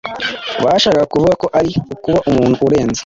bashakaga 0.63 1.09
kuvuga 1.11 1.33
ko 1.41 1.47
ari 1.59 1.71
ukuba 1.93 2.19
umuntu 2.29 2.55
urenze, 2.67 2.99